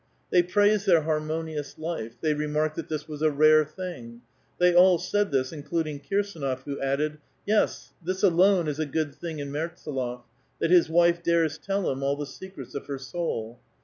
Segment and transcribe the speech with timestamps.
[0.31, 4.21] They praised their harmonious life; they remarked that this was a ■rare thing;
[4.57, 9.13] they all said this, including Kirsdnof, who added, *•* Yes, this alone is a good
[9.13, 10.23] thing in Mertsdlof,
[10.57, 13.59] that his wife c3lares tell him all the secrets of her soul."